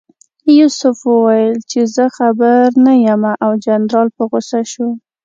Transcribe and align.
یوسف 0.59 0.97
وویل 1.11 1.55
چې 1.71 1.79
زه 1.95 2.05
خبر 2.17 2.63
نه 2.85 2.93
یم 3.05 3.23
او 3.45 3.51
جنرال 3.65 4.07
په 4.15 4.23
غوسه 4.29 4.59
شو. 4.71 4.87